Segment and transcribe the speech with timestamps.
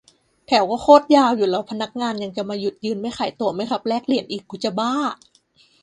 [0.47, 4.93] แถวก็โคตรยาวอยู่แล้ว พนักงานยังจะมาหยุดยืนไม่ขายตั๋ว-ไม่รับแลกเหรียญอีก กูจะบ้า